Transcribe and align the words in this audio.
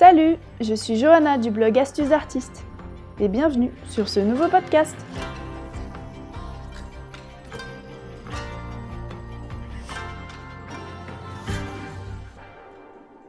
Salut, 0.00 0.38
je 0.62 0.72
suis 0.72 0.96
Johanna 0.96 1.36
du 1.36 1.50
blog 1.50 1.78
Astuces 1.78 2.10
Artistes 2.10 2.64
et 3.20 3.28
bienvenue 3.28 3.70
sur 3.84 4.08
ce 4.08 4.18
nouveau 4.18 4.48
podcast. 4.48 4.96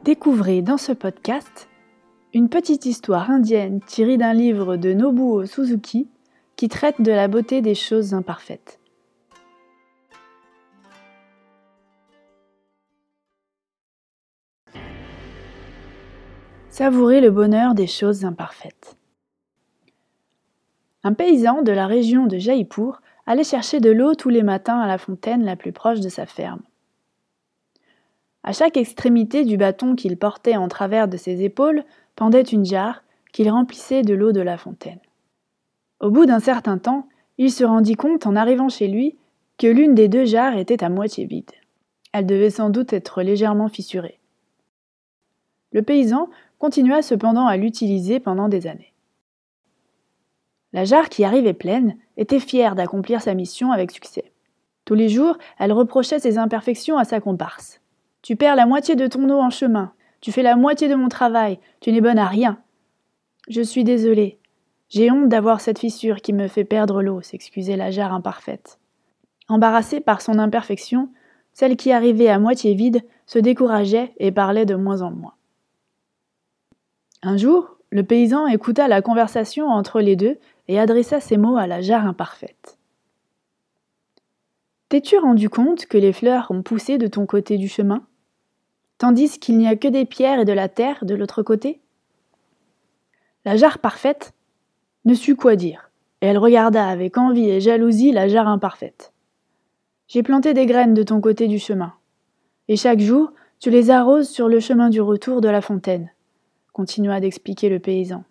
Découvrez 0.02 0.62
dans 0.62 0.78
ce 0.78 0.92
podcast 0.92 1.68
une 2.32 2.48
petite 2.48 2.86
histoire 2.86 3.30
indienne 3.30 3.80
tirée 3.86 4.16
d'un 4.16 4.32
livre 4.32 4.78
de 4.78 4.94
Nobuo 4.94 5.44
Suzuki 5.44 6.08
qui 6.56 6.70
traite 6.70 7.02
de 7.02 7.12
la 7.12 7.28
beauté 7.28 7.60
des 7.60 7.74
choses 7.74 8.14
imparfaites. 8.14 8.81
Savourez 16.72 17.20
le 17.20 17.30
bonheur 17.30 17.74
des 17.74 17.86
choses 17.86 18.24
imparfaites. 18.24 18.96
Un 21.04 21.12
paysan 21.12 21.60
de 21.60 21.70
la 21.70 21.86
région 21.86 22.24
de 22.24 22.38
Jaipur 22.38 23.02
allait 23.26 23.44
chercher 23.44 23.78
de 23.78 23.90
l'eau 23.90 24.14
tous 24.14 24.30
les 24.30 24.42
matins 24.42 24.80
à 24.80 24.86
la 24.86 24.96
fontaine 24.96 25.44
la 25.44 25.54
plus 25.54 25.72
proche 25.72 26.00
de 26.00 26.08
sa 26.08 26.24
ferme. 26.24 26.62
À 28.42 28.54
chaque 28.54 28.78
extrémité 28.78 29.44
du 29.44 29.58
bâton 29.58 29.94
qu'il 29.94 30.16
portait 30.16 30.56
en 30.56 30.66
travers 30.68 31.08
de 31.08 31.18
ses 31.18 31.44
épaules 31.44 31.84
pendait 32.16 32.40
une 32.40 32.64
jarre 32.64 33.04
qu'il 33.34 33.50
remplissait 33.50 34.00
de 34.00 34.14
l'eau 34.14 34.32
de 34.32 34.40
la 34.40 34.56
fontaine. 34.56 35.00
Au 36.00 36.10
bout 36.10 36.24
d'un 36.24 36.40
certain 36.40 36.78
temps, 36.78 37.06
il 37.36 37.52
se 37.52 37.64
rendit 37.64 37.96
compte 37.96 38.26
en 38.26 38.34
arrivant 38.34 38.70
chez 38.70 38.88
lui 38.88 39.18
que 39.58 39.66
l'une 39.66 39.94
des 39.94 40.08
deux 40.08 40.24
jarres 40.24 40.56
était 40.56 40.82
à 40.82 40.88
moitié 40.88 41.26
vide. 41.26 41.52
Elle 42.14 42.24
devait 42.24 42.48
sans 42.48 42.70
doute 42.70 42.94
être 42.94 43.20
légèrement 43.20 43.68
fissurée. 43.68 44.20
Le 45.72 45.82
paysan 45.82 46.28
continua 46.62 47.02
cependant 47.02 47.48
à 47.48 47.56
l'utiliser 47.56 48.20
pendant 48.20 48.48
des 48.48 48.68
années. 48.68 48.92
La 50.72 50.84
jarre 50.84 51.08
qui 51.08 51.24
arrivait 51.24 51.54
pleine 51.54 51.96
était 52.16 52.38
fière 52.38 52.76
d'accomplir 52.76 53.20
sa 53.20 53.34
mission 53.34 53.72
avec 53.72 53.90
succès. 53.90 54.30
Tous 54.84 54.94
les 54.94 55.08
jours, 55.08 55.38
elle 55.58 55.72
reprochait 55.72 56.20
ses 56.20 56.38
imperfections 56.38 56.98
à 56.98 57.04
sa 57.04 57.18
comparse. 57.18 57.80
Tu 58.22 58.36
perds 58.36 58.54
la 58.54 58.66
moitié 58.66 58.94
de 58.94 59.08
ton 59.08 59.28
eau 59.28 59.40
en 59.40 59.50
chemin, 59.50 59.92
tu 60.20 60.30
fais 60.30 60.44
la 60.44 60.54
moitié 60.54 60.88
de 60.88 60.94
mon 60.94 61.08
travail, 61.08 61.58
tu 61.80 61.90
n'es 61.90 62.00
bonne 62.00 62.16
à 62.16 62.28
rien. 62.28 62.60
Je 63.48 63.60
suis 63.60 63.82
désolée. 63.82 64.38
J'ai 64.88 65.10
honte 65.10 65.28
d'avoir 65.28 65.60
cette 65.60 65.80
fissure 65.80 66.20
qui 66.20 66.32
me 66.32 66.46
fait 66.46 66.62
perdre 66.62 67.02
l'eau, 67.02 67.22
s'excusait 67.22 67.76
la 67.76 67.90
jarre 67.90 68.14
imparfaite. 68.14 68.78
Embarrassée 69.48 69.98
par 69.98 70.20
son 70.20 70.38
imperfection, 70.38 71.08
celle 71.52 71.76
qui 71.76 71.90
arrivait 71.90 72.28
à 72.28 72.38
moitié 72.38 72.74
vide 72.74 73.02
se 73.26 73.40
décourageait 73.40 74.12
et 74.18 74.30
parlait 74.30 74.64
de 74.64 74.76
moins 74.76 75.02
en 75.02 75.10
moins. 75.10 75.34
Un 77.24 77.36
jour, 77.36 77.76
le 77.90 78.02
paysan 78.02 78.48
écouta 78.48 78.88
la 78.88 79.00
conversation 79.00 79.68
entre 79.68 80.00
les 80.00 80.16
deux 80.16 80.38
et 80.66 80.80
adressa 80.80 81.20
ces 81.20 81.36
mots 81.36 81.56
à 81.56 81.68
la 81.68 81.80
jarre 81.80 82.06
imparfaite. 82.06 82.78
T'es-tu 84.88 85.18
rendu 85.18 85.48
compte 85.48 85.86
que 85.86 85.98
les 85.98 86.12
fleurs 86.12 86.50
ont 86.50 86.62
poussé 86.62 86.98
de 86.98 87.06
ton 87.06 87.24
côté 87.24 87.58
du 87.58 87.68
chemin, 87.68 88.04
tandis 88.98 89.38
qu'il 89.38 89.56
n'y 89.56 89.68
a 89.68 89.76
que 89.76 89.86
des 89.86 90.04
pierres 90.04 90.40
et 90.40 90.44
de 90.44 90.52
la 90.52 90.68
terre 90.68 91.04
de 91.04 91.14
l'autre 91.14 91.44
côté? 91.44 91.80
La 93.44 93.56
jarre 93.56 93.78
parfaite 93.78 94.32
ne 95.04 95.14
sut 95.14 95.36
quoi 95.36 95.54
dire, 95.54 95.90
et 96.22 96.26
elle 96.26 96.38
regarda 96.38 96.88
avec 96.88 97.18
envie 97.18 97.48
et 97.48 97.60
jalousie 97.60 98.10
la 98.10 98.26
jarre 98.26 98.48
imparfaite. 98.48 99.12
J'ai 100.08 100.24
planté 100.24 100.54
des 100.54 100.66
graines 100.66 100.94
de 100.94 101.04
ton 101.04 101.20
côté 101.20 101.46
du 101.46 101.60
chemin, 101.60 101.94
et 102.66 102.76
chaque 102.76 103.00
jour 103.00 103.32
tu 103.60 103.70
les 103.70 103.90
arroses 103.90 104.28
sur 104.28 104.48
le 104.48 104.58
chemin 104.58 104.90
du 104.90 105.00
retour 105.00 105.40
de 105.40 105.48
la 105.48 105.60
fontaine 105.60 106.10
continua 106.72 107.20
d'expliquer 107.20 107.68
le 107.68 107.78
paysan. 107.78 108.24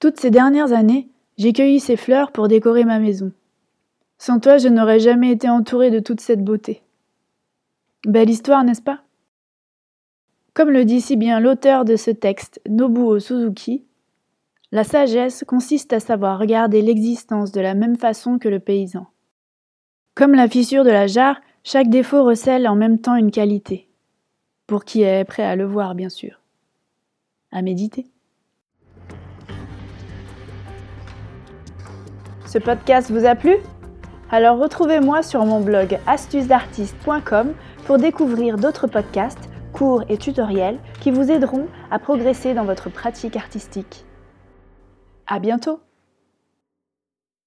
Toutes 0.00 0.18
ces 0.18 0.30
dernières 0.30 0.72
années, 0.72 1.08
j'ai 1.36 1.52
cueilli 1.52 1.80
ces 1.80 1.96
fleurs 1.96 2.32
pour 2.32 2.48
décorer 2.48 2.84
ma 2.84 2.98
maison. 2.98 3.32
Sans 4.18 4.40
toi, 4.40 4.58
je 4.58 4.68
n'aurais 4.68 5.00
jamais 5.00 5.30
été 5.30 5.48
entourée 5.48 5.90
de 5.90 6.00
toute 6.00 6.20
cette 6.20 6.42
beauté. 6.42 6.82
Belle 8.04 8.30
histoire, 8.30 8.64
n'est-ce 8.64 8.82
pas? 8.82 9.02
Comme 10.54 10.70
le 10.70 10.84
dit 10.84 11.00
si 11.00 11.16
bien 11.16 11.38
l'auteur 11.38 11.84
de 11.84 11.96
ce 11.96 12.10
texte, 12.10 12.60
Nobuo 12.68 13.20
Suzuki, 13.20 13.84
la 14.72 14.84
sagesse 14.84 15.44
consiste 15.46 15.92
à 15.92 16.00
savoir 16.00 16.38
regarder 16.38 16.82
l'existence 16.82 17.52
de 17.52 17.60
la 17.60 17.74
même 17.74 17.96
façon 17.96 18.38
que 18.38 18.48
le 18.48 18.60
paysan. 18.60 19.06
Comme 20.14 20.34
la 20.34 20.48
fissure 20.48 20.84
de 20.84 20.90
la 20.90 21.06
jarre, 21.06 21.40
chaque 21.62 21.88
défaut 21.88 22.24
recèle 22.24 22.66
en 22.68 22.74
même 22.74 22.98
temps 22.98 23.14
une 23.14 23.30
qualité. 23.30 23.88
Pour 24.66 24.84
qui 24.84 25.02
est 25.02 25.24
prêt 25.24 25.44
à 25.44 25.56
le 25.56 25.64
voir, 25.64 25.94
bien 25.94 26.08
sûr 26.08 26.37
à 27.52 27.62
méditer. 27.62 28.06
Ce 32.46 32.58
podcast 32.58 33.10
vous 33.10 33.26
a 33.26 33.34
plu? 33.34 33.56
Alors 34.30 34.58
retrouvez-moi 34.58 35.22
sur 35.22 35.44
mon 35.44 35.60
blog 35.60 35.98
astucesdartiste.com 36.06 37.54
pour 37.86 37.98
découvrir 37.98 38.56
d'autres 38.56 38.86
podcasts, 38.86 39.48
cours 39.72 40.02
et 40.08 40.18
tutoriels 40.18 40.78
qui 41.00 41.10
vous 41.10 41.30
aideront 41.30 41.66
à 41.90 41.98
progresser 41.98 42.54
dans 42.54 42.64
votre 42.64 42.90
pratique 42.90 43.36
artistique. 43.36 44.04
À 45.26 45.38
bientôt 45.38 45.80